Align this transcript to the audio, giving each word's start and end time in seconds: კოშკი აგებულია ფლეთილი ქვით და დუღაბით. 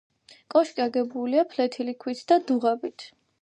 კოშკი 0.53 0.83
აგებულია 0.85 1.43
ფლეთილი 1.51 1.95
ქვით 2.05 2.25
და 2.33 2.39
დუღაბით. 2.49 3.07